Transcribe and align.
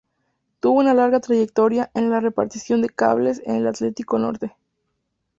Tuvo 0.59 0.79
una 0.79 0.95
larga 0.95 1.19
trayectoria 1.19 1.91
en 1.93 2.09
la 2.09 2.19
reparación 2.19 2.81
de 2.81 2.89
cables 2.89 3.39
en 3.45 3.57
el 3.57 3.67
Atlántico 3.67 4.17
Norte. 4.17 4.55